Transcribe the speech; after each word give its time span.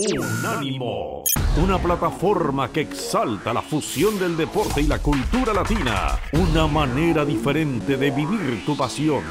Unánimo, 0.00 1.24
una 1.60 1.76
plataforma 1.76 2.70
que 2.70 2.82
exalta 2.82 3.52
la 3.52 3.60
fusión 3.60 4.16
del 4.16 4.36
deporte 4.36 4.80
y 4.80 4.86
la 4.86 5.00
cultura 5.00 5.52
latina, 5.52 6.16
una 6.34 6.68
manera 6.68 7.24
diferente 7.24 7.96
de 7.96 8.12
vivir 8.12 8.64
tu 8.64 8.76
pasión. 8.76 9.24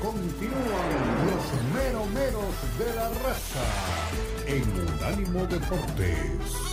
Continúan 0.00 0.56
los 1.26 1.44
meromeros 1.74 2.54
de 2.78 2.94
la 2.94 3.08
raza 3.10 3.66
en 4.46 4.62
Unánimo 4.96 5.46
Deportes. 5.46 6.67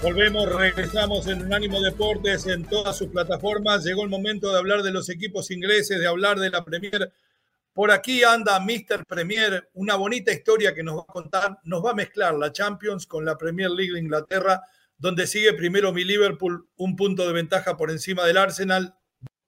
Volvemos, 0.00 0.48
regresamos 0.54 1.26
en 1.26 1.42
Unánimo 1.42 1.80
Deportes 1.80 2.46
en 2.46 2.64
todas 2.64 2.96
sus 2.96 3.08
plataformas. 3.08 3.84
Llegó 3.84 4.04
el 4.04 4.08
momento 4.08 4.52
de 4.52 4.58
hablar 4.58 4.82
de 4.84 4.92
los 4.92 5.08
equipos 5.08 5.50
ingleses, 5.50 5.98
de 5.98 6.06
hablar 6.06 6.38
de 6.38 6.50
la 6.50 6.64
Premier. 6.64 7.12
Por 7.72 7.90
aquí 7.90 8.22
anda 8.22 8.60
Mr. 8.60 9.04
Premier, 9.04 9.68
una 9.74 9.96
bonita 9.96 10.32
historia 10.32 10.72
que 10.72 10.84
nos 10.84 10.98
va 10.98 11.00
a 11.02 11.12
contar, 11.12 11.58
nos 11.64 11.84
va 11.84 11.90
a 11.90 11.94
mezclar 11.94 12.34
la 12.34 12.52
Champions 12.52 13.06
con 13.06 13.24
la 13.24 13.36
Premier 13.36 13.70
League 13.70 13.92
de 13.92 13.98
Inglaterra, 13.98 14.62
donde 14.96 15.26
sigue 15.26 15.52
primero 15.54 15.92
mi 15.92 16.04
Liverpool, 16.04 16.68
un 16.76 16.94
punto 16.94 17.26
de 17.26 17.32
ventaja 17.32 17.76
por 17.76 17.90
encima 17.90 18.24
del 18.24 18.36
Arsenal, 18.36 18.94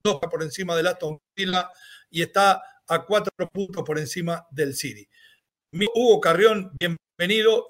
dos 0.03 0.19
por 0.19 0.43
encima 0.43 0.75
del 0.75 0.89
Aston 0.89 1.21
Villa 1.37 1.71
y 2.11 2.23
está 2.23 2.61
a 2.89 3.05
cuatro 3.05 3.33
puntos 3.53 3.85
por 3.85 4.01
encima 4.01 4.45
del 4.51 4.75
City. 4.75 5.09
Hugo 5.95 6.21
Carrión, 6.21 6.73
bienvenido. 6.77 7.10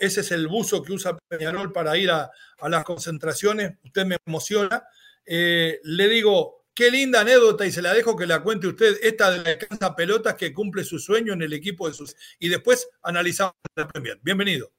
Ese 0.00 0.20
es 0.20 0.30
el 0.30 0.48
buzo 0.48 0.82
que 0.82 0.92
usa 0.92 1.18
Peñarol 1.28 1.72
para 1.72 1.96
ir 1.96 2.10
a, 2.10 2.30
las 2.68 2.84
concentraciones. 2.84 3.78
Usted 3.84 4.06
me 4.06 4.16
emociona. 4.24 4.84
Eh, 5.26 5.80
le 5.82 6.08
digo, 6.08 6.66
qué 6.74 6.90
linda 6.90 7.22
anécdota 7.22 7.66
y 7.66 7.72
se 7.72 7.82
la 7.82 7.92
dejo 7.92 8.16
que 8.16 8.26
la 8.26 8.42
cuente 8.42 8.68
usted. 8.68 8.98
Esta 9.02 9.30
de 9.30 9.38
la 9.38 9.58
cansa 9.58 9.96
pelotas 9.96 10.34
que 10.34 10.52
cumple 10.52 10.84
su 10.84 10.98
sueño 10.98 11.32
en 11.32 11.42
el 11.42 11.52
equipo 11.52 11.88
de 11.88 11.94
sus. 11.94 12.16
Y 12.38 12.48
después 12.48 12.88
analizamos 13.02 13.54
la 13.74 13.88
Premier. 13.88 14.20
Bienvenido. 14.22 14.70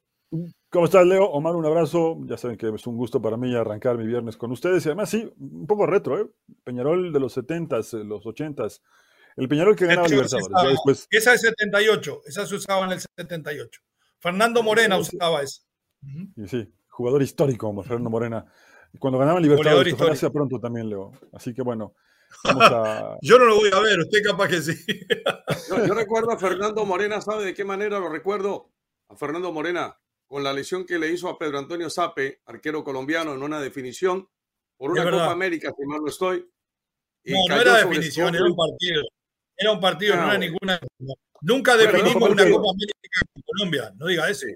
¿Cómo 0.70 0.86
estás, 0.86 1.06
Leo? 1.06 1.26
Omar, 1.26 1.56
un 1.56 1.66
abrazo. 1.66 2.18
Ya 2.26 2.38
saben 2.38 2.56
que 2.56 2.70
es 2.74 2.88
un 2.88 2.96
gusto 2.96 3.22
para 3.22 3.36
mí 3.36 3.54
arrancar 3.54 3.98
mi 3.98 4.08
viernes 4.08 4.38
con 4.38 4.52
ustedes. 4.52 4.86
Y 4.86 4.90
además, 4.90 5.10
sí, 5.10 5.30
un 5.38 5.68
poco 5.68 5.86
retro, 5.86 6.20
¿eh? 6.22 6.28
Peñarol 6.64 7.12
de 7.12 7.20
los 7.20 7.36
70s, 7.36 8.04
los 8.06 8.24
80s 8.24 8.80
el 9.38 9.48
Peñarol 9.48 9.76
que 9.76 9.86
ganaba 9.86 10.08
Libertadores. 10.08 11.08
Esa 11.10 11.34
es 11.34 11.42
78, 11.42 12.22
esa 12.26 12.46
se 12.46 12.56
usaba 12.56 12.86
en 12.86 12.94
el 12.94 13.00
78. 13.00 13.82
Fernando 14.22 14.62
Morena 14.62 14.98
usaba 14.98 15.42
esa. 15.42 15.64
Y 16.36 16.48
sí, 16.48 16.72
jugador 16.90 17.22
histórico 17.24 17.68
como 17.68 17.84
Fernando 17.84 18.10
Morena. 18.10 18.46
Cuando 19.00 19.18
ganaban 19.18 19.42
Libertadores, 19.42 20.00
hacía 20.00 20.30
pronto 20.30 20.60
también, 20.60 20.90
Leo. 20.90 21.12
Así 21.34 21.54
que 21.54 21.62
bueno. 21.62 21.96
yo 23.22 23.38
no 23.38 23.46
lo 23.46 23.56
voy 23.56 23.70
a 23.74 23.80
ver, 23.80 24.00
usted 24.00 24.24
capaz 24.24 24.48
que 24.48 24.62
sí. 24.62 24.74
yo, 25.88 25.94
recuerdo 25.94 26.32
a 26.32 26.38
Fernando 26.38 26.86
Morena, 26.86 27.20
¿sabe 27.20 27.46
de 27.46 27.54
qué 27.54 27.66
manera 27.66 28.00
lo 28.00 28.10
recuerdo? 28.10 28.72
A 29.10 29.16
Fernando 29.16 29.52
Morena, 29.52 29.98
con 30.28 30.44
la 30.44 30.54
lesión 30.54 30.86
que 30.86 30.98
le 30.98 31.12
hizo 31.12 31.28
a 31.28 31.38
Pedro 31.38 31.58
Antonio 31.58 31.90
Sape, 31.90 32.42
arquero 32.46 32.84
colombiano, 32.84 33.34
en 33.34 33.44
una 33.44 33.60
definición 33.60 34.30
por 34.78 34.92
una 34.92 35.04
Copa 35.04 35.32
América, 35.32 35.74
si 35.78 35.86
mal 35.86 36.00
no 36.02 36.08
estoy. 36.08 36.48
no, 37.26 37.38
no 37.50 37.56
era 37.56 37.78
definición, 37.78 38.34
era 38.34 38.46
un 38.46 38.56
partido. 38.56 39.02
Era 39.58 39.72
un 39.74 39.80
partido, 39.80 40.16
no, 40.16 40.24
era 40.26 40.38
ninguna. 40.38 40.80
Nunca 41.42 41.76
definimos 41.76 42.30
una 42.30 42.50
Copa 42.50 42.72
América 42.72 43.22
en 43.36 43.42
Colombia, 43.42 43.94
no 43.98 44.08
diga 44.08 44.30
eso. 44.30 44.48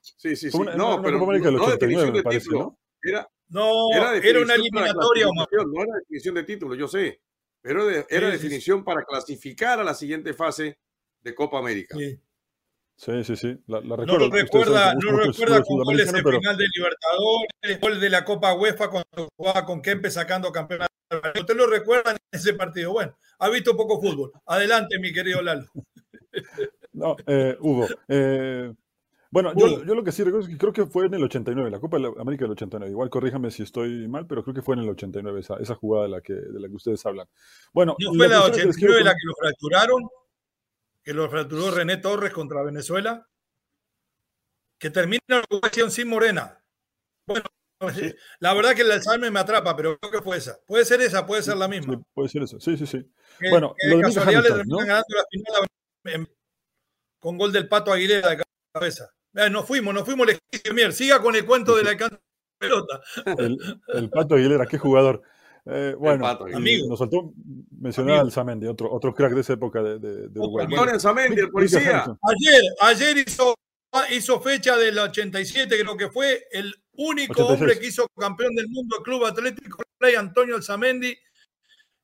Sí, 0.00 0.36
sí, 0.36 0.50
sí. 0.50 0.58
no, 0.76 1.02
pero 1.02 1.18
Copa 1.18 1.32
América 1.32 1.50
del 1.50 1.60
89, 1.60 2.12
me 2.12 2.22
parece, 2.22 2.50
¿no? 2.50 2.78
Era, 3.02 3.28
no, 3.48 3.90
era, 3.94 4.16
era 4.16 4.40
una 4.40 4.54
eliminatoria. 4.54 5.26
No 5.26 5.82
era 5.82 5.94
definición 6.00 6.34
de 6.34 6.44
título, 6.44 6.74
yo 6.74 6.88
sé. 6.88 7.20
Pero 7.60 7.88
era 7.90 8.30
definición 8.30 8.84
para 8.84 9.04
clasificar 9.04 9.80
a 9.80 9.84
la 9.84 9.94
siguiente 9.94 10.32
fase 10.32 10.78
de 11.20 11.34
Copa 11.34 11.58
América. 11.58 11.96
Sí. 11.96 12.20
Sí, 12.98 13.22
sí, 13.22 13.36
sí. 13.36 13.56
La, 13.68 13.80
la 13.80 13.94
recuerdo. 13.94 14.06
No 14.06 14.18
lo 14.18 14.30
recuerda, 14.30 14.94
no 14.94 15.12
lo 15.12 15.18
recuerda 15.18 15.62
con 15.62 15.84
goles 15.84 16.08
en 16.08 16.16
final 16.16 16.56
de 16.56 16.64
Libertadores, 16.74 17.80
gol 17.80 18.00
de 18.00 18.10
la 18.10 18.24
Copa 18.24 18.54
UEFA 18.54 18.90
cuando 18.90 19.28
jugaba 19.36 19.64
con 19.64 19.80
Kempe 19.80 20.10
sacando 20.10 20.50
campeonato. 20.50 20.92
¿Usted 21.38 21.54
lo 21.54 21.68
recuerda 21.68 22.10
en 22.10 22.18
ese 22.32 22.54
partido? 22.54 22.92
Bueno, 22.92 23.16
ha 23.38 23.48
visto 23.50 23.76
poco 23.76 24.00
fútbol. 24.00 24.32
Adelante, 24.46 24.98
mi 24.98 25.12
querido 25.12 25.40
Lalo. 25.42 25.70
No, 26.92 27.16
eh, 27.26 27.56
Hugo. 27.60 27.86
Eh, 28.08 28.72
bueno, 29.30 29.52
yo, 29.54 29.84
yo, 29.84 29.94
lo 29.94 30.02
que 30.02 30.10
sí 30.10 30.24
recuerdo 30.24 30.46
es 30.46 30.52
que 30.52 30.58
creo 30.58 30.72
que 30.72 30.86
fue 30.86 31.06
en 31.06 31.14
el 31.14 31.22
89, 31.22 31.70
la 31.70 31.80
Copa 31.80 31.98
de 31.98 32.10
América 32.18 32.44
del 32.44 32.52
89. 32.52 32.90
Igual 32.90 33.10
corríjame 33.10 33.50
si 33.50 33.62
estoy 33.62 34.08
mal, 34.08 34.26
pero 34.26 34.42
creo 34.42 34.54
que 34.54 34.62
fue 34.62 34.74
en 34.74 34.82
el 34.82 34.88
89 34.88 35.40
esa, 35.40 35.56
esa 35.56 35.74
jugada 35.74 36.04
de 36.04 36.10
la, 36.10 36.20
que, 36.22 36.32
de 36.32 36.60
la 36.60 36.68
que 36.68 36.74
ustedes 36.74 37.04
hablan. 37.04 37.26
Bueno, 37.72 37.94
¿No 37.98 38.14
fue 38.14 38.28
la 38.28 38.42
89 38.44 39.04
la 39.04 39.12
que 39.12 39.26
lo 39.26 39.34
fracturaron? 39.38 40.08
que 41.08 41.14
lo 41.14 41.26
fracturó 41.30 41.70
René 41.70 41.96
Torres 41.96 42.34
contra 42.34 42.62
Venezuela, 42.62 43.26
que 44.78 44.90
termina 44.90 45.22
la 45.26 45.44
ocasión 45.48 45.90
sin 45.90 46.06
Morena. 46.06 46.62
Bueno, 47.26 47.44
la 48.40 48.52
verdad 48.52 48.74
que 48.74 48.82
el 48.82 48.90
Alzheimer 48.90 49.32
me 49.32 49.40
atrapa, 49.40 49.74
pero 49.74 49.98
creo 49.98 50.12
que 50.12 50.20
fue 50.20 50.36
esa. 50.36 50.58
Puede 50.66 50.84
ser 50.84 51.00
esa, 51.00 51.24
puede 51.24 51.42
ser 51.42 51.56
la 51.56 51.66
misma. 51.66 51.98
puede 52.12 52.28
ser 52.28 52.42
eso, 52.42 52.60
sí, 52.60 52.76
sí, 52.76 52.86
sí. 52.86 53.10
bueno, 53.48 53.74
lo 53.84 53.96
de 53.96 54.02
casualidad 54.02 54.42
le 54.42 54.48
terminan 54.50 54.86
ganando 54.86 55.06
la 55.16 55.24
final 55.30 55.66
con 57.18 57.36
gol 57.36 57.52
del 57.52 57.68
Pato 57.68 57.92
Aguilera 57.92 58.30
de 58.30 58.42
cabeza. 58.72 59.10
Eh, 59.34 59.50
nos 59.50 59.66
fuimos, 59.66 59.94
nos 59.94 60.04
fuimos 60.04 60.26
lejísimos. 60.26 60.94
Siga 60.94 61.20
con 61.20 61.34
el 61.36 61.44
cuento 61.44 61.76
de 61.76 61.84
la 61.84 61.96
pelota. 62.58 63.00
El, 63.38 63.58
el 63.88 64.10
Pato 64.10 64.34
Aguilera, 64.34 64.66
qué 64.66 64.78
jugador. 64.78 65.22
Eh, 65.70 65.94
bueno, 65.98 66.26
nos 66.88 66.98
faltó 66.98 67.34
mencionar 67.78 68.20
al 68.20 68.32
Zamendi, 68.32 68.66
otro, 68.66 68.90
otro 68.90 69.12
crack 69.12 69.34
de 69.34 69.42
esa 69.42 69.52
época 69.52 69.82
de, 69.82 69.98
de, 69.98 70.28
de 70.28 70.40
Uruguay. 70.40 70.66
Zamendi, 70.98 71.42
el 71.42 71.50
policía. 71.50 72.04
Ayer, 72.04 72.62
ayer 72.80 73.18
hizo, 73.18 73.54
hizo 74.10 74.40
fecha 74.40 74.78
del 74.78 74.98
87, 74.98 75.78
creo 75.78 75.96
que 75.96 76.08
fue 76.08 76.46
el 76.52 76.74
único 76.92 77.46
hombre 77.46 77.78
que 77.78 77.88
hizo 77.88 78.08
campeón 78.16 78.54
del 78.54 78.68
mundo 78.68 79.02
Club 79.02 79.26
Atlético 79.26 79.82
Play, 79.98 80.14
Antonio 80.14 80.56
Alzamendi, 80.56 81.14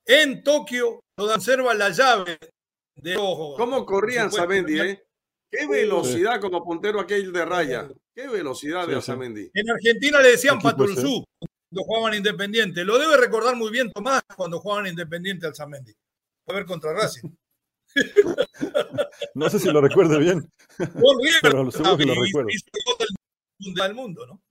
en 0.05 0.43
Tokio, 0.43 0.99
donde 1.17 1.33
observa 1.33 1.73
la 1.73 1.89
llave 1.89 2.37
de 2.95 3.17
ojo. 3.17 3.55
¿Cómo 3.55 3.85
corrían 3.85 4.31
Zamendi, 4.31 4.79
eh? 4.79 5.05
Qué 5.49 5.67
velocidad 5.67 6.39
como 6.41 6.63
puntero 6.63 6.99
aquel 6.99 7.31
de 7.31 7.45
raya. 7.45 7.87
Qué 8.13 8.27
velocidad 8.27 8.87
de 8.87 8.95
Alzamendi. 8.95 9.51
En 9.53 9.69
Argentina 9.69 10.21
le 10.21 10.31
decían 10.31 10.59
Patulzú 10.59 11.23
cuando 11.39 11.83
jugaban 11.85 12.13
Independiente. 12.13 12.83
Lo 12.83 12.97
debe 12.97 13.17
recordar 13.17 13.55
muy 13.55 13.71
bien 13.71 13.91
Tomás 13.91 14.21
cuando 14.35 14.59
jugaban 14.59 14.87
Independiente 14.87 15.45
al 15.45 15.55
Zamendi. 15.55 15.93
A 16.47 16.53
ver 16.53 16.65
contra 16.65 16.93
Racing. 16.93 17.29
no 19.35 19.49
sé 19.49 19.59
si 19.59 19.71
lo 19.71 19.81
recuerde 19.81 20.19
bien. 20.19 20.49
pero 21.41 21.71
seguro 21.71 21.97
que 21.97 22.05
lo 22.05 22.15
recuerdo. 22.15 22.49
del 23.59 23.93
mundo, 23.93 24.25
¿no? 24.25 24.41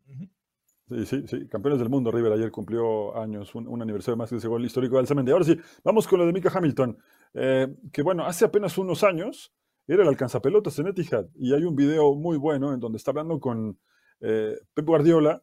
Sí, 0.95 1.07
sí, 1.07 1.25
sí, 1.27 1.49
campeones 1.49 1.81
del 1.81 1.89
mundo. 1.89 2.13
River 2.13 2.33
ayer 2.33 2.53
cumplió 2.53 3.17
años, 3.17 3.53
un, 3.57 3.83
aniversario 3.83 4.17
más 4.17 4.31
que 4.31 4.37
ese 4.37 4.47
gol 4.47 4.65
histórico 4.65 4.97
del 4.97 5.09
Zamendi. 5.09 5.33
Ahora 5.33 5.45
sí, 5.45 5.59
vamos 5.83 6.07
con 6.07 6.21
lo 6.21 6.27
de 6.27 6.33
Mika 6.33 6.53
Hamilton, 6.55 6.97
eh, 7.35 7.75
que 7.93 8.03
bueno, 8.03 8.25
hace 8.25 8.45
apenas 8.45 8.79
unos 8.79 9.03
años 9.03 9.53
era 9.89 10.05
el 10.05 10.09
alcanzapelotas 10.09 10.79
en 10.79 10.87
Etihad 10.87 11.27
y 11.35 11.53
hay 11.53 11.65
un 11.65 11.75
video 11.75 12.15
muy 12.15 12.37
bueno 12.37 12.73
en 12.73 12.79
donde 12.79 12.99
está 12.99 13.11
hablando 13.11 13.41
con 13.41 13.77
eh, 14.21 14.57
Pep 14.73 14.87
Guardiola 14.87 15.43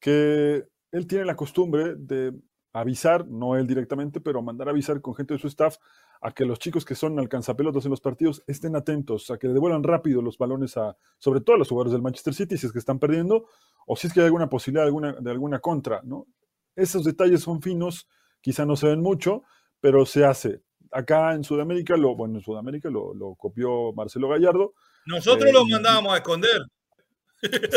que 0.00 0.66
él 0.92 1.06
tiene 1.06 1.26
la 1.26 1.36
costumbre 1.36 1.94
de 1.96 2.32
avisar, 2.72 3.26
no 3.26 3.56
él 3.56 3.66
directamente, 3.66 4.20
pero 4.20 4.42
mandar 4.42 4.68
avisar 4.68 5.00
con 5.00 5.14
gente 5.14 5.34
de 5.34 5.40
su 5.40 5.46
staff 5.46 5.76
a 6.20 6.32
que 6.32 6.44
los 6.44 6.58
chicos 6.58 6.84
que 6.84 6.94
son 6.94 7.18
alcanzapelotas 7.18 7.84
en 7.84 7.90
los 7.90 8.00
partidos 8.00 8.42
estén 8.46 8.76
atentos, 8.76 9.30
a 9.30 9.38
que 9.38 9.46
le 9.46 9.54
devuelvan 9.54 9.82
rápido 9.82 10.22
los 10.22 10.36
balones 10.38 10.76
a, 10.76 10.96
sobre 11.18 11.40
todo 11.40 11.56
a 11.56 11.58
los 11.58 11.68
jugadores 11.68 11.92
del 11.92 12.02
Manchester 12.02 12.34
City, 12.34 12.56
si 12.58 12.66
es 12.66 12.72
que 12.72 12.78
están 12.78 12.98
perdiendo, 12.98 13.46
o 13.86 13.96
si 13.96 14.08
es 14.08 14.12
que 14.12 14.20
hay 14.20 14.26
alguna 14.26 14.48
posibilidad 14.48 14.82
de 14.82 14.88
alguna, 14.88 15.12
de 15.12 15.30
alguna 15.30 15.58
contra, 15.60 16.02
¿no? 16.04 16.26
Esos 16.74 17.04
detalles 17.04 17.40
son 17.40 17.62
finos, 17.62 18.08
quizá 18.40 18.66
no 18.66 18.76
se 18.76 18.88
ven 18.88 19.00
mucho, 19.00 19.44
pero 19.80 20.04
se 20.04 20.24
hace. 20.24 20.60
Acá 20.90 21.32
en 21.32 21.44
Sudamérica, 21.44 21.96
lo, 21.96 22.14
bueno, 22.14 22.36
en 22.36 22.42
Sudamérica 22.42 22.90
lo, 22.90 23.34
copió 23.36 23.92
Marcelo 23.92 24.28
Gallardo. 24.28 24.74
Nosotros 25.06 25.52
lo 25.52 25.64
mandábamos 25.66 26.12
a 26.12 26.16
esconder. 26.16 26.62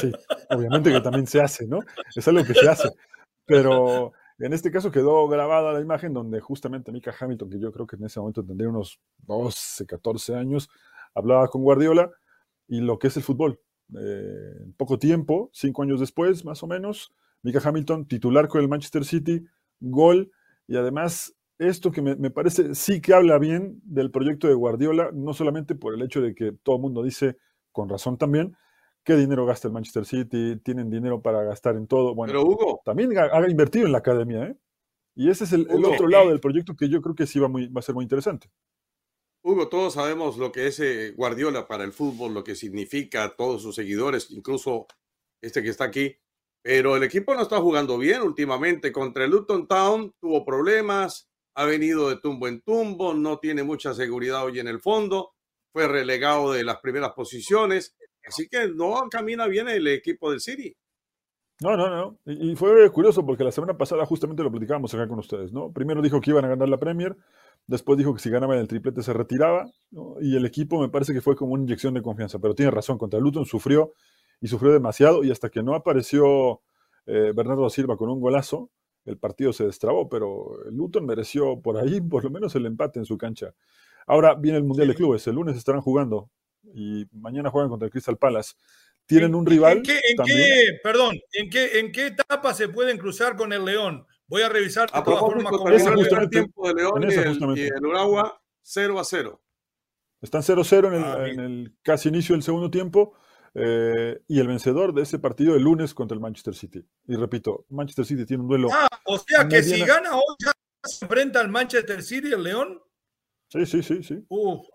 Sí, 0.01 0.11
obviamente 0.49 0.91
que 0.91 1.01
también 1.01 1.27
se 1.27 1.41
hace, 1.41 1.67
¿no? 1.67 1.79
Es 2.15 2.27
algo 2.27 2.43
que 2.43 2.53
se 2.53 2.67
hace. 2.67 2.89
Pero 3.45 4.13
en 4.39 4.53
este 4.53 4.71
caso 4.71 4.91
quedó 4.91 5.27
grabada 5.27 5.73
la 5.73 5.81
imagen 5.81 6.13
donde 6.13 6.39
justamente 6.39 6.91
Mika 6.91 7.13
Hamilton, 7.17 7.49
que 7.49 7.59
yo 7.59 7.71
creo 7.71 7.85
que 7.85 7.97
en 7.97 8.05
ese 8.05 8.19
momento 8.19 8.43
tendría 8.43 8.69
unos 8.69 8.99
12, 9.17 9.85
14 9.85 10.35
años, 10.35 10.69
hablaba 11.13 11.47
con 11.49 11.61
Guardiola 11.61 12.09
y 12.67 12.79
lo 12.81 12.97
que 12.97 13.07
es 13.07 13.17
el 13.17 13.23
fútbol. 13.23 13.59
Eh, 13.97 14.53
en 14.63 14.73
poco 14.73 14.99
tiempo, 14.99 15.49
cinco 15.53 15.83
años 15.83 15.99
después, 15.99 16.45
más 16.45 16.61
o 16.63 16.67
menos, 16.67 17.13
Mika 17.41 17.61
Hamilton, 17.63 18.05
titular 18.05 18.47
con 18.47 18.61
el 18.61 18.67
Manchester 18.67 19.05
City, 19.05 19.45
gol, 19.79 20.31
y 20.67 20.75
además 20.75 21.35
esto 21.57 21.91
que 21.91 22.01
me, 22.01 22.15
me, 22.15 22.29
parece 22.29 22.75
sí 22.75 23.01
que 23.01 23.13
habla 23.13 23.37
bien 23.39 23.81
del 23.83 24.11
proyecto 24.11 24.47
de 24.47 24.53
Guardiola, 24.53 25.11
no 25.13 25.33
solamente 25.33 25.75
por 25.75 25.93
el 25.93 26.01
hecho 26.01 26.21
de 26.21 26.35
que 26.35 26.51
todo 26.51 26.75
el 26.75 26.81
mundo 26.81 27.03
dice, 27.03 27.37
con 27.71 27.89
razón 27.89 28.17
también, 28.17 28.55
¿Qué 29.03 29.15
dinero 29.15 29.45
gasta 29.45 29.67
el 29.67 29.73
Manchester 29.73 30.05
City? 30.05 30.57
Tienen 30.57 30.89
dinero 30.89 31.21
para 31.21 31.43
gastar 31.43 31.75
en 31.75 31.87
todo. 31.87 32.13
Bueno, 32.13 32.31
Pero 32.31 32.43
Hugo. 32.43 32.81
También 32.85 33.17
ha, 33.17 33.49
invertido 33.49 33.85
en 33.85 33.91
la 33.91 33.99
academia, 33.99 34.43
¿eh? 34.43 34.55
Y 35.15 35.29
ese 35.29 35.45
es 35.45 35.53
el, 35.53 35.67
otro 35.83 36.07
lado 36.07 36.29
del 36.29 36.39
proyecto 36.39 36.75
que 36.75 36.87
yo 36.89 37.01
creo 37.01 37.15
que 37.15 37.25
sí 37.25 37.39
va, 37.39 37.47
muy, 37.47 37.67
va 37.67 37.79
a 37.79 37.81
ser 37.81 37.95
muy 37.95 38.03
interesante. 38.03 38.49
Hugo, 39.49 39.67
todos 39.67 39.95
sabemos 39.95 40.37
lo 40.37 40.51
que 40.51 40.67
es 40.67 40.79
eh, 40.79 41.11
Guardiola 41.17 41.67
para 41.67 41.83
el 41.83 41.91
fútbol, 41.91 42.35
lo 42.35 42.43
que 42.43 42.53
significa 42.53 43.35
todos 43.35 43.63
sus 43.63 43.73
seguidores, 43.73 44.29
incluso 44.29 44.85
este 45.41 45.63
que 45.63 45.69
está 45.69 45.85
aquí. 45.85 46.17
Pero 46.61 46.95
el 46.95 47.01
equipo 47.01 47.33
no 47.33 47.41
está 47.41 47.57
jugando 47.57 47.97
bien 47.97 48.21
últimamente. 48.21 48.91
Contra 48.91 49.25
el 49.25 49.31
Luton 49.31 49.67
Town 49.67 50.13
tuvo 50.19 50.45
problemas, 50.45 51.31
ha 51.55 51.65
venido 51.65 52.09
de 52.09 52.17
tumbo 52.17 52.47
en 52.47 52.61
tumbo, 52.61 53.15
no 53.15 53.39
tiene 53.39 53.63
mucha 53.63 53.95
seguridad 53.95 54.45
hoy 54.45 54.59
en 54.59 54.67
el 54.67 54.79
fondo, 54.79 55.33
fue 55.73 55.87
relegado 55.87 56.51
de 56.53 56.63
las 56.63 56.77
primeras 56.77 57.13
posiciones. 57.13 57.95
Así 58.27 58.47
que 58.47 58.67
no 58.67 59.07
camina 59.09 59.47
bien 59.47 59.67
el 59.67 59.87
equipo 59.87 60.29
del 60.29 60.41
City. 60.41 60.77
No, 61.61 61.75
no, 61.75 61.89
no. 61.89 62.19
Y, 62.25 62.55
fue 62.55 62.89
curioso 62.91 63.25
porque 63.25 63.43
la 63.43 63.51
semana 63.51 63.77
pasada 63.77 64.05
justamente 64.05 64.43
lo 64.43 64.51
platicábamos 64.51 64.93
acá 64.93 65.07
con 65.07 65.19
ustedes, 65.19 65.51
¿no? 65.51 65.71
Primero 65.71 66.01
dijo 66.01 66.21
que 66.21 66.29
iban 66.31 66.45
a 66.45 66.49
ganar 66.49 66.69
la 66.69 66.77
Premier, 66.77 67.17
después 67.67 67.97
dijo 67.97 68.13
que 68.13 68.21
si 68.21 68.29
ganaban 68.29 68.57
el 68.57 68.67
triplete 68.67 69.03
se 69.03 69.13
retiraba, 69.13 69.69
y 70.21 70.35
el 70.35 70.45
equipo 70.45 70.79
me 70.79 70.89
parece 70.89 71.13
que 71.13 71.21
fue 71.21 71.35
como 71.35 71.53
una 71.53 71.63
inyección 71.63 71.93
de 71.93 72.01
confianza, 72.01 72.39
pero 72.39 72.55
tiene 72.55 72.71
razón, 72.71 72.97
contra 72.97 73.19
Luton 73.19 73.45
sufrió 73.45 73.93
y 74.41 74.47
sufrió 74.47 74.71
demasiado, 74.71 75.23
y 75.23 75.31
hasta 75.31 75.49
que 75.49 75.63
no 75.63 75.75
apareció 75.75 76.61
eh, 77.05 77.33
Bernardo 77.35 77.69
Silva 77.69 77.97
con 77.97 78.09
un 78.09 78.19
golazo, 78.19 78.69
el 79.05 79.17
partido 79.17 79.53
se 79.53 79.65
destrabó, 79.65 80.09
pero 80.09 80.57
Luton 80.71 81.05
mereció 81.05 81.61
por 81.61 81.77
ahí 81.77 82.01
por 82.09 82.23
lo 82.23 82.29
menos 82.29 82.55
el 82.55 82.65
empate 82.65 82.99
en 82.99 83.05
su 83.05 83.17
cancha. 83.17 83.53
Ahora 84.05 84.35
viene 84.35 84.57
el 84.57 84.63
Mundial 84.63 84.87
de 84.87 84.95
Clubes, 84.95 85.27
el 85.27 85.35
lunes 85.35 85.55
estarán 85.55 85.81
jugando 85.81 86.29
y 86.73 87.05
mañana 87.11 87.49
juegan 87.49 87.69
contra 87.69 87.85
el 87.85 87.91
Crystal 87.91 88.17
Palace 88.17 88.53
tienen 89.09 89.33
un 89.33 89.43
rival. 89.43 89.77
¿En 89.77 89.83
qué, 89.83 89.99
perdón, 90.83 91.19
¿en 91.33 91.49
qué, 91.49 91.79
¿en 91.79 91.91
qué 91.91 92.07
etapa 92.07 92.53
se 92.53 92.69
pueden 92.69 92.99
cruzar 92.99 93.35
con 93.35 93.51
el 93.51 93.65
León? 93.65 94.05
Voy 94.29 94.43
a 94.43 94.49
revisar 94.49 94.87
a 94.93 95.03
todas 95.03 95.19
formas 95.19 95.51
con 95.51 96.21
el 96.21 96.29
tiempo 96.29 96.67
de 96.67 96.75
León 96.75 97.03
y 97.03 97.13
el, 97.13 97.57
y 97.57 97.61
el, 97.63 97.85
Uragua 97.85 98.39
0 98.61 98.99
a 98.99 99.03
0. 99.03 99.41
Están 100.21 100.41
0-0 100.43 100.87
en, 100.87 100.93
el, 100.93 101.03
ah, 101.03 101.27
en 101.27 101.39
el 101.39 101.77
casi 101.81 102.09
inicio 102.09 102.35
del 102.35 102.43
segundo 102.43 102.69
tiempo. 102.69 103.15
Eh, 103.55 104.21
y 104.27 104.39
el 104.39 104.47
vencedor 104.47 104.93
de 104.93 105.01
ese 105.01 105.17
partido 105.17 105.55
el 105.55 105.63
lunes 105.63 105.95
contra 105.95 106.13
el 106.13 106.21
Manchester 106.21 106.53
City. 106.53 106.85
Y 107.07 107.15
repito, 107.15 107.65
Manchester 107.69 108.05
City 108.05 108.25
tiene 108.25 108.43
un 108.43 108.49
duelo. 108.49 108.69
Ah, 108.71 108.87
o 109.05 109.17
sea 109.17 109.47
que 109.47 109.63
si 109.63 109.83
gana 109.83 110.15
hoy 110.15 110.35
ya 110.39 110.51
se 110.83 111.05
enfrenta 111.05 111.39
al 111.39 111.49
Manchester 111.49 112.03
City 112.03 112.31
el 112.31 112.43
León. 112.43 112.79
Sí, 113.47 113.65
sí, 113.65 113.81
sí, 113.81 114.03
sí. 114.03 114.23
Uf. 114.27 114.67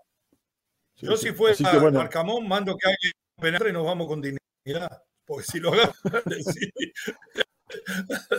Yo 0.97 1.15
si 1.15 1.31
fuera 1.31 1.55
a 1.71 1.91
Marcamón 1.91 2.47
mando 2.47 2.75
que 2.77 2.89
alguien 2.89 3.13
penetre 3.39 3.69
y 3.69 3.73
nos 3.73 3.85
vamos 3.85 4.07
con 4.07 4.21
dignidad. 4.21 5.01
Porque 5.25 5.45
si 5.45 5.59
lo 5.59 5.71
agarran 5.71 5.93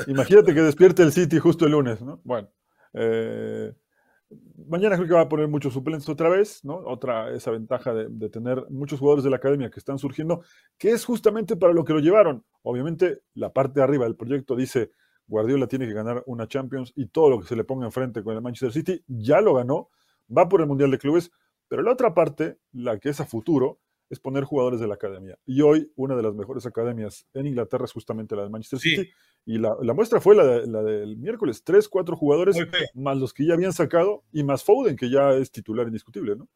Imagínate 0.06 0.55
que 0.55 0.62
despierte 0.62 1.03
el 1.03 1.12
City 1.12 1.38
justo 1.38 1.67
el 1.67 1.73
lunes, 1.73 2.00
¿no? 2.03 2.21
Bueno. 2.25 2.49
Eh, 2.94 3.73
mañana 4.67 4.97
creo 4.97 5.09
que 5.09 5.15
va 5.15 5.23
a 5.23 5.29
poner 5.29 5.49
muchos 5.49 5.73
suplentes 5.73 6.09
otra 6.09 6.29
vez, 6.29 6.65
¿no? 6.65 6.77
Otra, 6.77 7.31
esa 7.31 7.50
ventaja 7.50 7.94
de, 7.94 8.29
tener 8.29 8.65
muchos 8.71 8.99
jugadores 8.99 9.25
de 9.25 9.31
la 9.31 9.37
academia 9.37 9.71
que 9.71 9.79
están 9.79 9.99
surgiendo, 9.99 10.43
que 10.79 10.91
es 10.91 11.05
justamente 11.05 11.56
para 11.56 11.73
lo 11.73 11.85
que 11.85 11.93
lo 11.93 12.00
llevaron. 12.00 12.44
Obviamente, 12.62 13.23
la 13.35 13.53
parte 13.53 13.81
de 13.81 13.85
arriba 13.85 14.05
del 14.05 14.17
proyecto 14.17 14.56
dice, 14.56 14.91
Guardiola 15.27 15.67
tiene 15.67 15.87
que 15.87 15.93
ganar 15.93 16.23
una 16.27 16.49
Champions 16.49 16.93
y 16.97 17.06
todo 17.06 17.31
lo 17.31 17.41
que 17.41 17.47
se 17.47 17.56
le 17.56 17.65
ponga 17.65 17.87
enfrente 17.87 18.23
con 18.23 18.35
el 18.35 18.43
Manchester 18.43 18.73
City, 18.73 19.05
ya 19.06 19.41
lo 19.41 19.55
ganó, 19.55 19.91
va 20.37 20.49
por 20.49 20.61
el 20.61 20.67
Mundial 20.67 20.91
de 20.91 20.99
Clubes, 20.99 21.31
pero 21.69 21.83
la 21.83 21.93
otra 21.93 22.15
parte, 22.15 22.59
la 22.73 22.99
que 22.99 23.11
es 23.11 23.21
a 23.21 23.27
futuro, 23.27 23.81
es 24.08 24.20
poner 24.20 24.44
jugadores 24.44 24.81
de 24.81 24.87
la 24.87 24.94
academia. 24.94 25.38
Y 25.47 25.62
hoy 25.62 25.91
una 25.97 26.14
de 26.17 26.23
las 26.23 26.35
mejores 26.35 26.67
academias 26.67 27.26
en 27.35 27.47
Inglaterra 27.47 27.85
es 27.85 27.93
justamente 27.93 28.37
la 28.37 28.43
de 28.43 28.50
Manchester 28.50 28.79
City. 28.79 29.11
Y 29.44 29.58
la, 29.58 29.76
muestra 29.94 30.20
fue 30.20 30.35
la, 30.35 30.44
la, 30.67 30.82
del 30.82 31.17
miércoles, 31.19 31.62
tres, 31.62 31.88
cuatro 31.88 32.17
jugadores, 32.17 32.56
más 32.94 33.17
los 33.17 33.32
que 33.32 33.47
ya 33.47 33.55
habían 33.55 33.73
sacado, 33.73 34.25
y 34.32 34.43
más 34.43 34.64
Foden, 34.64 34.97
que 34.97 35.08
ya 35.08 35.32
es 35.32 35.50
titular 35.50 35.87
indiscutible, 35.87 36.37
¿no? 36.37 36.49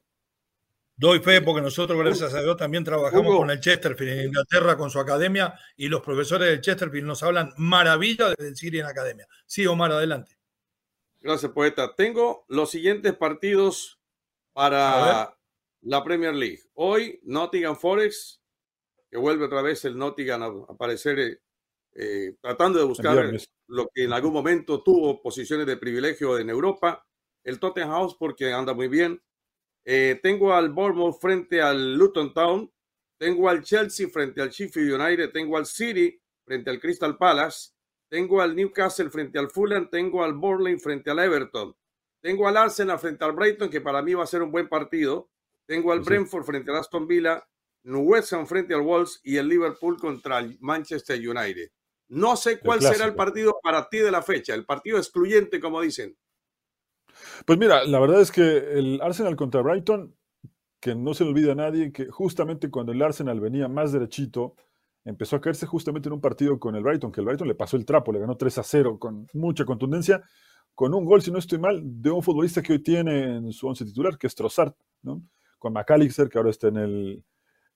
Doy 0.97 1.21
fe 1.21 1.41
porque 1.41 1.63
nosotros, 1.63 1.99
gracias 1.99 2.35
a 2.35 2.43
Dios, 2.43 2.59
también 2.59 2.85
trabajamos 2.85 3.35
con 3.35 3.51
el 3.51 3.59
Chesterfield 3.59 4.13
en 4.13 4.27
Inglaterra, 4.27 4.77
con 4.77 4.91
su 4.91 4.99
academia, 4.99 5.55
y 5.75 5.89
los 5.89 6.03
profesores 6.03 6.49
del 6.49 6.61
Chesterfield 6.61 7.07
nos 7.07 7.23
hablan 7.23 7.55
maravilla 7.57 8.35
del 8.37 8.55
City 8.55 8.81
en 8.81 8.87
academia. 8.87 9.27
Sí, 9.47 9.67
Omar, 9.67 9.93
adelante. 9.93 10.37
Gracias, 11.21 11.53
poeta. 11.53 11.95
Tengo 11.97 12.45
los 12.49 12.71
siguientes 12.71 13.15
partidos 13.15 13.99
para 14.53 15.35
la 15.83 16.05
Premier 16.05 16.35
League. 16.35 16.61
Hoy 16.75 17.21
Nottingham 17.25 17.77
Forest, 17.77 18.41
que 19.11 19.19
vuelve 19.19 19.47
otra 19.47 19.63
vez 19.63 19.85
el 19.85 19.97
Nottingham 19.97 20.43
a 20.43 20.73
aparecer 20.73 21.19
eh, 21.19 21.41
eh, 21.95 22.37
tratando 22.41 22.79
de 22.79 22.85
buscar 22.85 23.33
lo 23.67 23.89
que 23.95 24.05
en 24.05 24.13
algún 24.13 24.33
momento 24.33 24.83
tuvo 24.83 25.21
posiciones 25.23 25.67
de 25.67 25.77
privilegio 25.77 26.39
en 26.39 26.51
Europa. 26.51 27.07
El 27.45 27.59
Tottenham 27.59 27.91
House 27.91 28.17
porque 28.19 28.53
anda 28.53 28.75
muy 28.75 28.89
bien. 28.89 29.23
Eh, 29.85 30.21
tengo 30.23 30.53
al 30.53 30.71
Bournemouth 30.71 31.21
frente 31.21 31.61
al 31.63 31.95
Luton 31.95 32.35
Town. 32.35 32.71
Tengo 33.19 33.49
al 33.49 33.63
Chelsea 33.63 34.09
frente 34.09 34.43
al 34.43 34.51
Sheffield 34.51 35.01
United. 35.01 35.33
Tengo 35.33 35.57
al 35.57 35.67
City 35.67 36.21
frente 36.45 36.71
al 36.71 36.81
Crystal 36.81 37.17
Palace. 37.17 37.71
Tengo 38.09 38.41
al 38.41 38.55
Newcastle 38.55 39.11
frente 39.11 39.39
al 39.39 39.51
Fulham. 39.51 39.89
Tengo 39.89 40.23
al 40.23 40.35
Burnley 40.35 40.79
frente 40.79 41.11
al 41.11 41.19
Everton. 41.19 41.75
Tengo 42.21 42.47
al 42.47 42.57
Arsenal 42.57 42.99
frente 42.99 43.25
al 43.25 43.33
Brighton, 43.33 43.71
que 43.71 43.81
para 43.81 44.03
mí 44.03 44.13
va 44.13 44.25
a 44.25 44.27
ser 44.27 44.43
un 44.43 44.51
buen 44.51 44.69
partido. 44.69 45.31
Tengo 45.71 45.93
al 45.93 46.01
Brentford 46.01 46.43
frente 46.43 46.73
al 46.73 46.79
Aston 46.79 47.07
Villa, 47.07 47.47
Ham 47.85 48.47
frente 48.49 48.75
al 48.75 48.81
Wolves 48.81 49.21
y 49.23 49.37
el 49.37 49.47
Liverpool 49.47 50.01
contra 50.01 50.41
el 50.41 50.59
Manchester 50.59 51.17
United. 51.17 51.71
No 52.09 52.35
sé 52.35 52.59
cuál 52.59 52.83
será 52.83 53.05
el 53.05 53.15
partido 53.15 53.57
para 53.63 53.89
ti 53.89 53.99
de 53.99 54.11
la 54.11 54.21
fecha, 54.21 54.53
el 54.53 54.65
partido 54.65 54.99
excluyente, 54.99 55.61
como 55.61 55.81
dicen. 55.81 56.17
Pues 57.47 57.57
mira, 57.57 57.85
la 57.85 58.01
verdad 58.01 58.21
es 58.21 58.33
que 58.33 58.43
el 58.43 59.01
Arsenal 59.01 59.37
contra 59.37 59.63
Brighton, 59.63 60.13
que 60.81 60.97
no 60.97 61.15
se 61.15 61.23
le 61.23 61.31
olvide 61.31 61.53
a 61.53 61.55
nadie, 61.55 61.93
que 61.93 62.07
justamente 62.07 62.69
cuando 62.69 62.91
el 62.91 63.01
Arsenal 63.01 63.39
venía 63.39 63.69
más 63.69 63.93
derechito, 63.93 64.57
empezó 65.05 65.37
a 65.37 65.41
caerse 65.41 65.67
justamente 65.67 66.09
en 66.09 66.15
un 66.15 66.21
partido 66.21 66.59
con 66.59 66.75
el 66.75 66.83
Brighton, 66.83 67.13
que 67.13 67.21
el 67.21 67.27
Brighton 67.27 67.47
le 67.47 67.55
pasó 67.55 67.77
el 67.77 67.85
trapo, 67.85 68.11
le 68.11 68.19
ganó 68.19 68.37
3 68.37 68.59
a 68.59 68.65
0 68.65 68.99
con 68.99 69.29
mucha 69.35 69.65
contundencia, 69.65 70.21
con 70.75 70.93
un 70.95 71.05
gol, 71.05 71.23
si 71.23 71.31
no 71.31 71.39
estoy 71.39 71.61
mal, 71.61 71.81
de 71.85 72.11
un 72.11 72.25
futbolista 72.25 72.61
que 72.61 72.73
hoy 72.73 72.83
tiene 72.83 73.37
en 73.37 73.53
su 73.53 73.69
once 73.69 73.85
titular, 73.85 74.19
que 74.19 74.27
es 74.27 74.35
Trossard, 74.35 74.75
¿no? 75.03 75.23
Con 75.61 75.73
McAllister, 75.75 76.29
que 76.29 76.39
ahora 76.39 76.51
está 76.51 76.69
en 76.69 76.79
el, 76.79 77.25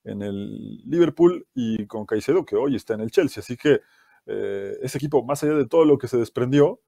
en 0.03 0.23
el 0.23 0.79
Liverpool, 0.79 1.47
y 1.55 1.87
con 1.87 2.07
Caicedo, 2.07 2.45
que 2.45 2.57
hoy 2.57 2.75
está 2.75 2.95
en 2.95 3.03
el 3.03 3.13
Chelsea. 3.13 3.41
Así 3.41 3.57
que 3.57 3.81
eh, 4.27 4.77
ese 4.83 4.99
equipo, 4.99 5.23
más 5.23 5.45
allá 5.45 5.55
de 5.55 5.67
todo 5.67 5.85
lo 5.85 5.99
que 5.99 6.09
se 6.09 6.17
desprendió, 6.17 6.81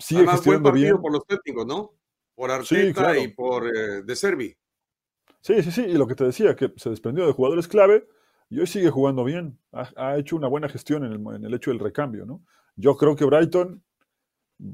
sigue 0.00 0.20
Además, 0.20 0.36
gestionando 0.36 0.70
buen 0.70 0.82
bien. 0.82 1.00
por 1.00 1.12
los 1.12 1.24
técnicos, 1.26 1.66
¿no? 1.66 1.92
Por 2.34 2.50
Arteta 2.50 3.16
y 3.18 3.28
por 3.28 3.66
eh, 3.66 4.02
De 4.02 4.16
Servi. 4.16 4.56
Sí, 5.40 5.62
sí, 5.62 5.70
sí, 5.70 5.82
y 5.82 5.94
lo 5.94 6.06
que 6.06 6.16
te 6.16 6.24
decía, 6.24 6.56
que 6.56 6.72
se 6.76 6.90
desprendió 6.90 7.26
de 7.26 7.32
jugadores 7.32 7.68
clave 7.68 8.08
y 8.48 8.58
hoy 8.58 8.66
sigue 8.66 8.90
jugando 8.90 9.22
bien. 9.22 9.58
Ha, 9.72 10.16
hecho 10.16 10.34
una 10.34 10.48
buena 10.48 10.68
gestión 10.68 11.04
en 11.04 11.12
el, 11.12 11.36
en 11.36 11.44
el, 11.44 11.54
hecho 11.54 11.70
del 11.70 11.78
recambio, 11.78 12.26
¿no? 12.26 12.42
Yo 12.74 12.96
creo 12.96 13.16
que 13.16 13.24
Brighton 13.24 13.84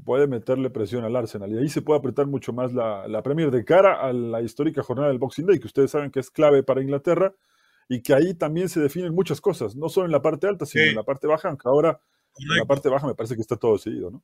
puede 0.05 0.27
meterle 0.27 0.69
presión 0.69 1.03
al 1.03 1.15
Arsenal 1.15 1.51
y 1.51 1.57
ahí 1.57 1.69
se 1.69 1.81
puede 1.81 1.99
apretar 1.99 2.25
mucho 2.27 2.53
más 2.53 2.73
la, 2.73 3.07
la, 3.07 3.21
Premier 3.21 3.51
de 3.51 3.65
cara 3.65 4.01
a 4.01 4.13
la 4.13 4.41
histórica 4.41 4.81
jornada 4.81 5.09
del 5.09 5.19
Boxing 5.19 5.45
Day, 5.45 5.59
que 5.59 5.67
ustedes 5.67 5.91
saben 5.91 6.11
que 6.11 6.19
es 6.19 6.31
clave 6.31 6.63
para 6.63 6.81
Inglaterra 6.81 7.33
y 7.89 8.01
que 8.01 8.13
ahí 8.13 8.33
también 8.33 8.69
se 8.69 8.79
definen 8.79 9.13
muchas 9.13 9.41
cosas, 9.41 9.75
no 9.75 9.89
solo 9.89 10.05
en 10.05 10.11
la 10.11 10.21
parte 10.21 10.47
alta, 10.47 10.65
sino 10.65 10.85
en 10.85 10.95
la 10.95 11.03
parte 11.03 11.27
baja, 11.27 11.49
aunque 11.49 11.67
ahora 11.67 11.99
en 12.37 12.57
la 12.57 12.65
parte 12.65 12.89
baja 12.89 13.07
me 13.07 13.15
parece 13.15 13.35
que 13.35 13.41
está 13.41 13.57
todo 13.57 13.77
seguido, 13.77 14.09
¿no? 14.09 14.23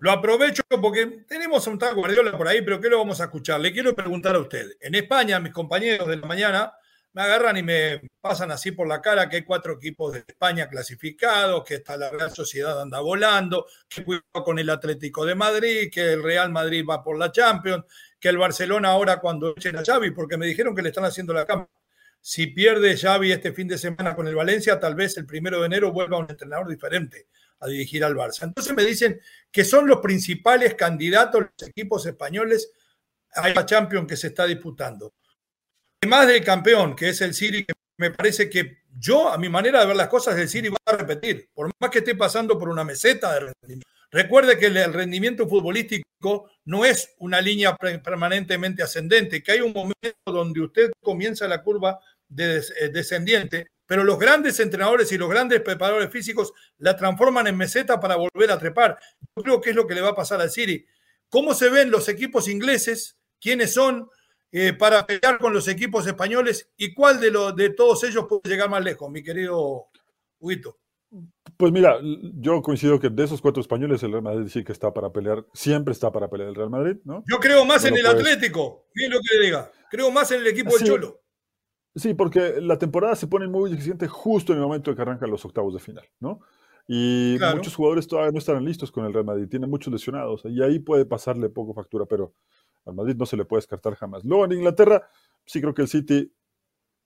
Lo 0.00 0.10
aprovecho 0.10 0.62
porque 0.80 1.24
tenemos 1.28 1.66
a 1.66 1.70
un 1.70 1.78
tal 1.78 1.94
Guardiola 1.94 2.36
por 2.36 2.48
ahí, 2.48 2.62
pero 2.62 2.80
¿qué 2.80 2.88
lo 2.88 2.96
vamos 2.96 3.20
a 3.20 3.24
escuchar? 3.24 3.60
Le 3.60 3.70
quiero 3.70 3.94
preguntar 3.94 4.34
a 4.34 4.38
usted. 4.38 4.78
En 4.80 4.94
España, 4.94 5.38
mis 5.40 5.52
compañeros 5.52 6.08
de 6.08 6.16
la 6.16 6.26
mañana 6.26 6.72
me 7.12 7.22
agarran 7.22 7.56
y 7.56 7.62
me 7.62 8.00
pasan 8.20 8.50
así 8.52 8.72
por 8.72 8.86
la 8.86 9.00
cara 9.00 9.28
que 9.28 9.36
hay 9.36 9.42
cuatro 9.42 9.74
equipos 9.74 10.12
de 10.12 10.20
España 10.20 10.68
clasificados, 10.68 11.64
que 11.64 11.76
está 11.76 11.96
la 11.96 12.10
Real 12.10 12.32
Sociedad 12.32 12.80
anda 12.80 13.00
volando, 13.00 13.66
que 13.88 14.04
cuidado 14.04 14.44
con 14.44 14.58
el 14.58 14.70
Atlético 14.70 15.24
de 15.24 15.34
Madrid, 15.34 15.90
que 15.92 16.12
el 16.12 16.22
Real 16.22 16.50
Madrid 16.50 16.84
va 16.88 17.02
por 17.02 17.18
la 17.18 17.32
Champions, 17.32 17.84
que 18.18 18.28
el 18.28 18.38
Barcelona 18.38 18.90
ahora 18.90 19.18
cuando 19.18 19.54
echen 19.56 19.76
a 19.76 19.84
Xavi, 19.84 20.12
porque 20.12 20.36
me 20.36 20.46
dijeron 20.46 20.74
que 20.74 20.82
le 20.82 20.90
están 20.90 21.04
haciendo 21.04 21.32
la 21.32 21.44
cama. 21.44 21.68
Si 22.20 22.48
pierde 22.48 22.96
Xavi 22.96 23.32
este 23.32 23.52
fin 23.52 23.66
de 23.66 23.78
semana 23.78 24.14
con 24.14 24.28
el 24.28 24.34
Valencia, 24.34 24.78
tal 24.78 24.94
vez 24.94 25.16
el 25.16 25.26
primero 25.26 25.60
de 25.60 25.66
enero 25.66 25.90
vuelva 25.90 26.18
un 26.18 26.30
entrenador 26.30 26.68
diferente 26.68 27.28
a 27.60 27.66
dirigir 27.66 28.04
al 28.04 28.14
Barça. 28.14 28.44
Entonces 28.44 28.74
me 28.74 28.84
dicen 28.84 29.20
que 29.50 29.64
son 29.64 29.86
los 29.86 30.00
principales 30.00 30.74
candidatos 30.74 31.46
los 31.58 31.68
equipos 31.68 32.06
españoles 32.06 32.72
a 33.32 33.48
la 33.48 33.66
Champions 33.66 34.06
que 34.06 34.16
se 34.16 34.28
está 34.28 34.46
disputando 34.46 35.14
además 36.02 36.28
del 36.28 36.44
campeón, 36.44 36.96
que 36.96 37.10
es 37.10 37.20
el 37.20 37.34
City, 37.34 37.64
que 37.64 37.74
me 37.98 38.10
parece 38.10 38.48
que 38.48 38.78
yo, 38.98 39.30
a 39.30 39.38
mi 39.38 39.48
manera 39.48 39.80
de 39.80 39.86
ver 39.86 39.96
las 39.96 40.08
cosas, 40.08 40.38
el 40.38 40.48
City 40.48 40.68
va 40.68 40.78
a 40.86 40.96
repetir, 40.96 41.48
por 41.52 41.70
más 41.78 41.90
que 41.90 41.98
esté 41.98 42.14
pasando 42.14 42.58
por 42.58 42.68
una 42.68 42.84
meseta 42.84 43.32
de 43.34 43.40
rendimiento. 43.40 43.86
Recuerde 44.10 44.58
que 44.58 44.66
el 44.66 44.92
rendimiento 44.92 45.48
futbolístico 45.48 46.50
no 46.64 46.84
es 46.84 47.14
una 47.18 47.40
línea 47.40 47.76
permanentemente 47.76 48.82
ascendente, 48.82 49.42
que 49.42 49.52
hay 49.52 49.60
un 49.60 49.72
momento 49.72 50.18
donde 50.26 50.60
usted 50.60 50.90
comienza 51.00 51.46
la 51.46 51.62
curva 51.62 52.00
eh, 52.36 52.90
descendiente, 52.92 53.68
pero 53.86 54.02
los 54.02 54.18
grandes 54.18 54.58
entrenadores 54.58 55.12
y 55.12 55.18
los 55.18 55.28
grandes 55.28 55.60
preparadores 55.60 56.10
físicos 56.10 56.52
la 56.78 56.96
transforman 56.96 57.46
en 57.46 57.56
meseta 57.56 58.00
para 58.00 58.16
volver 58.16 58.50
a 58.50 58.58
trepar. 58.58 58.98
Yo 59.36 59.42
creo 59.42 59.60
que 59.60 59.70
es 59.70 59.76
lo 59.76 59.86
que 59.86 59.94
le 59.94 60.00
va 60.00 60.10
a 60.10 60.16
pasar 60.16 60.40
al 60.40 60.50
City. 60.50 60.84
¿Cómo 61.28 61.54
se 61.54 61.68
ven 61.68 61.90
los 61.90 62.08
equipos 62.08 62.48
ingleses? 62.48 63.16
¿Quiénes 63.40 63.72
son 63.74 64.08
eh, 64.52 64.72
para 64.72 65.06
pelear 65.06 65.38
con 65.38 65.52
los 65.52 65.68
equipos 65.68 66.06
españoles? 66.06 66.70
¿Y 66.76 66.94
cuál 66.94 67.20
de, 67.20 67.30
los 67.30 67.54
de 67.56 67.70
todos 67.70 68.02
ellos 68.04 68.26
puede 68.28 68.42
llegar 68.48 68.70
más 68.70 68.84
lejos, 68.84 69.10
mi 69.10 69.22
querido 69.22 69.88
Huito? 70.38 70.78
Pues 71.56 71.72
mira, 71.72 71.98
yo 72.36 72.62
coincido 72.62 72.98
que 72.98 73.10
de 73.10 73.24
esos 73.24 73.42
cuatro 73.42 73.60
españoles 73.60 74.02
el 74.02 74.12
Real 74.12 74.22
Madrid 74.22 74.48
sí 74.48 74.64
que 74.64 74.72
está 74.72 74.94
para 74.94 75.10
pelear, 75.10 75.44
siempre 75.52 75.92
está 75.92 76.10
para 76.10 76.28
pelear 76.28 76.50
el 76.50 76.54
Real 76.54 76.70
Madrid, 76.70 76.96
¿no? 77.04 77.24
Yo 77.28 77.38
creo 77.38 77.64
más 77.64 77.84
en 77.84 77.96
el 77.96 78.06
Atlético, 78.06 78.86
bien 78.94 79.10
lo 79.10 79.18
que 79.20 79.36
le 79.36 79.44
diga. 79.44 79.70
Creo 79.90 80.10
más 80.10 80.30
en 80.30 80.40
el 80.40 80.46
equipo 80.46 80.76
del 80.76 80.86
Cholo. 80.86 81.20
Sí, 81.94 82.14
porque 82.14 82.60
la 82.60 82.78
temporada 82.78 83.16
se 83.16 83.26
pone 83.26 83.48
muy 83.48 83.72
exigente 83.72 84.06
justo 84.06 84.52
en 84.52 84.60
el 84.60 84.64
momento 84.64 84.90
en 84.90 84.96
que 84.96 85.02
arrancan 85.02 85.30
los 85.30 85.44
octavos 85.44 85.74
de 85.74 85.80
final, 85.80 86.08
¿no? 86.20 86.40
Y 86.86 87.36
muchos 87.54 87.74
jugadores 87.74 88.06
todavía 88.06 88.32
no 88.32 88.38
estarán 88.38 88.64
listos 88.64 88.90
con 88.90 89.04
el 89.04 89.12
Real 89.12 89.24
Madrid, 89.24 89.48
tiene 89.48 89.66
muchos 89.66 89.92
lesionados, 89.92 90.42
y 90.44 90.62
ahí 90.62 90.78
puede 90.78 91.04
pasarle 91.04 91.48
poco 91.48 91.74
factura, 91.74 92.06
pero 92.06 92.34
Madrid 92.92 93.16
no 93.16 93.26
se 93.26 93.36
le 93.36 93.44
puede 93.44 93.58
descartar 93.58 93.94
jamás. 93.94 94.24
Luego 94.24 94.44
en 94.44 94.52
Inglaterra, 94.52 95.08
sí 95.44 95.60
creo 95.60 95.74
que 95.74 95.82
el 95.82 95.88
City, 95.88 96.32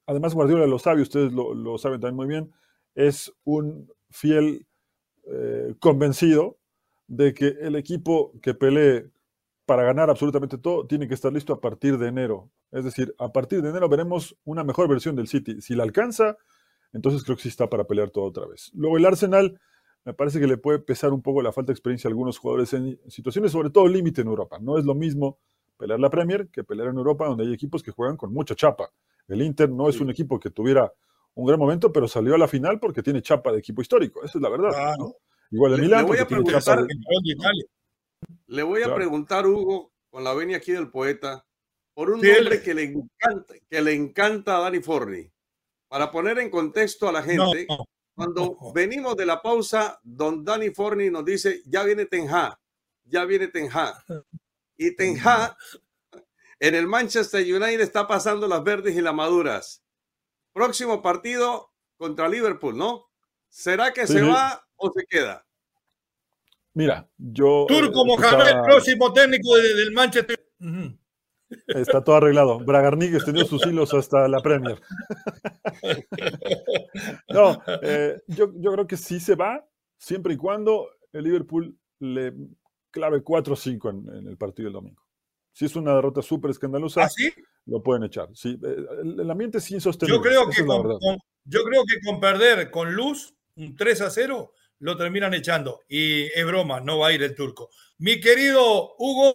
además 0.07 0.35
Guardiola 0.35 0.67
lo 0.67 0.79
sabe, 0.79 1.03
ustedes 1.03 1.33
lo, 1.33 1.79
saben 1.79 2.01
también 2.01 2.17
muy 2.17 2.27
bien, 2.27 2.53
es 2.95 3.33
un 3.45 3.91
fiel 4.11 4.67
eh, 5.25 5.75
convencido 5.81 6.59
de 7.07 7.35
que 7.35 7.49
el 7.61 7.77
equipo 7.77 8.33
que 8.41 8.55
pelee 8.55 9.11
para 9.67 9.83
ganar 9.83 10.11
absolutamente 10.11 10.59
todo 10.59 10.87
tiene 10.87 11.09
que 11.09 11.15
estar 11.15 11.33
listo 11.33 11.53
a 11.53 11.61
partir 11.61 11.99
de 11.99 12.09
enero. 12.09 12.51
Es 12.71 12.85
decir, 12.85 13.15
a 13.19 13.33
partir 13.33 13.63
de 13.63 13.71
enero 13.71 13.89
veremos 13.89 14.37
una 14.45 14.65
mejor 14.65 14.89
versión 14.89 15.17
del 15.17 15.29
City. 15.29 15.61
Si 15.61 15.75
la 15.75 15.85
alcanza, 15.85 16.37
entonces 16.93 17.25
creo 17.25 17.37
que 17.37 17.43
sí 17.43 17.49
está 17.49 17.69
para 17.69 17.85
pelear 17.85 18.11
todo 18.11 18.25
otra 18.25 18.47
vez. 18.47 18.71
Luego 18.75 18.97
el 18.97 19.07
Arsenal, 19.07 19.61
me 20.05 20.13
parece 20.13 20.39
que 20.39 20.47
le 20.47 20.59
puede 20.59 20.81
pesar 20.81 21.13
un 21.13 21.23
poco 21.23 21.41
la 21.41 21.53
falta 21.53 21.69
de 21.69 21.75
experiencia 21.75 22.09
a 22.09 22.11
algunos 22.11 22.39
jugadores 22.39 22.73
en 22.75 23.01
situaciones, 23.09 23.53
sobre 23.53 23.71
todo 23.71 23.89
límite 23.89 24.21
en 24.21 24.29
Europa. 24.29 24.59
No 24.61 24.79
es 24.79 24.85
lo 24.85 24.95
mismo 24.95 25.39
pelear 25.77 26.01
la 26.01 26.11
Premier 26.11 26.49
que 26.49 26.65
pelear 26.65 26.89
en 26.89 26.97
Europa, 26.97 27.27
donde 27.27 27.45
hay 27.45 27.53
equipos 27.53 27.83
que 27.83 27.91
juegan 27.91 28.17
con 28.17 28.33
mucha 28.33 28.55
chapa. 28.55 28.91
El 29.29 29.43
Inter 29.43 29.71
no 29.71 29.89
es 29.89 30.01
un 30.01 30.11
equipo 30.11 30.39
que 30.39 30.51
tuviera 30.51 30.93
un 31.35 31.47
gran 31.47 31.59
momento, 31.59 31.93
pero 31.93 32.07
salió 32.07 32.35
a 32.35 32.39
la 32.39 32.49
final 32.49 32.79
porque 32.79 33.03
tiene 33.03 33.23
chapa 33.23 33.53
de 33.53 33.59
equipo 33.59 33.83
histórico. 33.83 34.23
Esa 34.25 34.39
es 34.39 34.43
la 34.43 34.49
verdad. 34.49 34.97
Igual 35.51 35.75
el 35.75 35.81
de... 35.81 35.89
Le 38.47 38.63
voy 38.63 38.83
a 38.83 38.95
preguntar, 38.95 39.47
Hugo, 39.47 39.93
con 40.11 40.25
la 40.25 40.33
venia 40.35 40.59
aquí 40.59 40.73
del 40.73 40.91
poeta, 40.91 41.45
por 41.93 42.11
un 42.11 42.21
nombre 42.21 42.63
que 42.63 42.75
le 42.75 42.85
encanta, 42.85 43.55
que 43.69 43.81
le 43.81 43.95
encanta 43.95 44.57
a 44.57 44.61
Dani 44.61 44.81
Forni. 44.81 45.31
Para 45.89 46.11
poner 46.11 46.39
en 46.39 46.51
contexto 46.51 47.09
a 47.09 47.13
la 47.13 47.23
gente, 47.23 47.67
cuando 48.15 48.57
venimos 48.73 49.17
de 49.17 49.27
la 49.27 49.43
pausa, 49.43 50.01
don 50.03 50.45
Dani 50.45 50.71
Forni 50.71 51.11
nos 51.11 51.25
dice, 51.25 51.63
ya 51.67 51.83
viene 51.85 52.07
Tenja, 52.07 52.61
ya 53.05 53.25
viene 53.25 53.49
Tenja. 53.49 54.05
Y 54.77 54.97
Tenja 54.97 55.57
en 56.61 56.75
el 56.75 56.87
Manchester 56.87 57.43
United 57.43 57.81
está 57.81 58.07
pasando 58.07 58.49
las 58.49 58.63
verdes 58.65 58.97
y 58.97 59.01
las 59.01 59.15
maduras. 59.15 59.85
Próximo 60.53 61.03
partido 61.03 61.73
contra 61.97 62.29
Liverpool, 62.29 62.77
¿no? 62.77 63.11
¿Será 63.49 63.93
que 63.93 64.07
se 64.07 64.23
va 64.23 64.67
o 64.77 64.91
se 64.91 65.05
queda? 65.07 65.45
Mira, 66.73 67.09
yo. 67.17 67.67
Turco 67.69 68.03
eh, 68.03 68.07
Mohamed, 68.07 68.49
el 68.49 68.63
próximo 68.63 69.13
técnico 69.13 69.57
del 69.57 69.93
Manchester. 69.93 70.45
Está 71.69 72.03
todo 72.03 72.17
arreglado. 72.17 72.59
Bragarnik 72.59 73.15
extendió 73.15 73.45
sus 73.45 73.65
hilos 73.67 73.95
hasta 73.95 74.27
la 74.27 74.41
Premier. 74.41 74.81
no, 77.29 77.63
eh, 77.83 78.21
yo, 78.27 78.51
creo 78.51 78.87
que 78.87 78.97
sí 78.97 79.21
se 79.21 79.35
va, 79.35 79.65
siempre 79.99 80.35
y 80.35 80.37
cuando 80.37 80.89
el 81.13 81.25
Liverpool 81.25 81.77
le 82.01 82.33
clave 82.95 83.23
4-5 83.23 84.19
en, 84.19 84.29
el 84.29 84.37
partido 84.37 84.67
del 84.67 84.75
domingo. 84.75 85.03
Si 85.53 85.65
es 85.65 85.77
una 85.77 85.95
derrota 85.95 86.23
súper 86.23 86.51
escandalosa, 86.53 87.05
¿Ah, 87.05 87.11
lo 87.67 87.83
pueden 87.83 88.05
echar. 88.05 88.29
Sí, 88.35 88.59
eh, 88.63 88.77
el, 89.03 89.31
ambiente 89.31 89.59
es 89.59 89.71
insostenible. 89.71 90.17
Yo 90.17 90.23
creo, 90.23 90.49
que 90.49 90.65
con, 90.65 91.19
yo 91.45 91.65
creo 91.65 91.83
que 91.85 92.07
con 92.07 92.21
perder 92.21 92.71
con 92.71 92.95
luz, 92.95 93.35
un 93.57 93.77
3 93.77 94.01
a 94.01 94.11
0, 94.11 94.53
lo 94.81 94.97
terminan 94.97 95.35
echando. 95.35 95.81
Y 95.89 96.25
es 96.25 96.47
broma, 96.47 96.81
no 96.81 96.99
va 96.99 97.09
a 97.09 97.13
ir 97.13 97.23
el 97.23 97.35
turco. 97.35 97.71
Mi 97.99 98.21
querido 98.21 98.95
Hugo, 98.99 99.35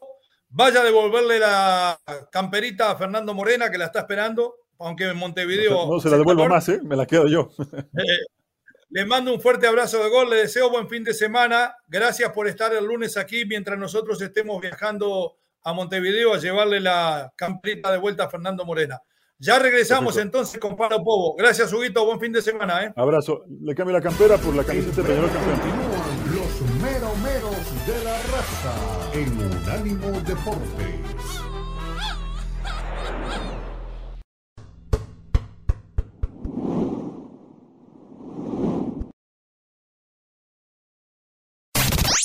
Vaya 0.51 0.81
a 0.81 0.83
devolverle 0.83 1.39
la 1.39 1.99
camperita 2.31 2.89
a 2.89 2.95
Fernando 2.95 3.35
Morena, 3.35 3.69
que 3.69 3.77
la 3.77 3.85
está 3.85 3.99
esperando, 3.99 4.55
aunque 4.79 5.03
en 5.05 5.15
Montevideo. 5.15 5.87
No, 5.87 5.99
se 5.99 6.09
la 6.09 6.17
devuelvo 6.17 6.47
más, 6.47 6.67
¿eh? 6.69 6.79
me 6.83 6.95
la 6.95 7.05
quedo 7.05 7.27
yo. 7.27 7.51
Eh, 7.93 8.25
le 8.89 9.05
mando 9.05 9.33
un 9.33 9.39
fuerte 9.41 9.67
abrazo 9.67 10.03
de 10.03 10.09
gol, 10.09 10.29
le 10.29 10.37
deseo 10.37 10.69
buen 10.69 10.89
fin 10.89 11.03
de 11.03 11.13
semana. 11.13 11.75
Gracias 11.87 12.31
por 12.31 12.47
estar 12.47 12.73
el 12.73 12.85
lunes 12.85 13.17
aquí 13.17 13.45
mientras 13.45 13.77
nosotros 13.77 14.21
estemos 14.21 14.59
viajando 14.61 15.37
a 15.63 15.73
Montevideo 15.73 16.33
a 16.33 16.39
llevarle 16.39 16.79
la 16.79 17.31
camperita 17.35 17.91
de 17.91 17.97
vuelta 17.97 18.25
a 18.25 18.29
Fernando 18.29 18.65
Morena. 18.65 18.99
Ya 19.37 19.57
regresamos 19.57 20.17
entonces 20.17 20.59
con 20.59 20.75
Pablo 20.75 20.97
Povo. 21.03 21.35
Gracias, 21.37 21.71
Huguito. 21.71 22.05
Buen 22.05 22.19
fin 22.19 22.33
de 22.33 22.41
semana. 22.41 22.83
¿eh? 22.83 22.93
Abrazo. 22.95 23.45
Le 23.61 23.73
cambio 23.73 23.95
la 23.95 24.01
campera 24.01 24.37
por 24.37 24.53
la 24.53 24.63
camiseta 24.63 25.01
de 25.01 25.07
Peñarol 25.07 25.31
Campeón 25.31 26.09
meromeros 26.81 27.87
de 27.87 28.03
la 28.03 28.17
raza 28.23 28.73
en 29.13 29.37
Unánimo 29.37 30.19
Deportes. 30.21 31.48